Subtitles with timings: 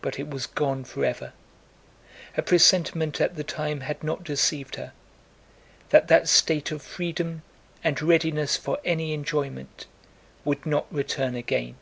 [0.00, 1.34] But it was gone forever.
[2.36, 7.42] Her presentiment at the time had not deceived her—that that state of freedom
[7.84, 9.84] and readiness for any enjoyment
[10.46, 11.76] would not return again.